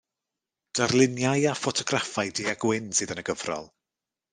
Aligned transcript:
Darluniau 0.79 1.43
a 1.51 1.53
ffotograffau 1.59 2.35
du-a-gwyn 2.35 2.93
sydd 2.97 3.17
yn 3.17 3.23
y 3.25 3.29
gyfrol. 3.33 3.75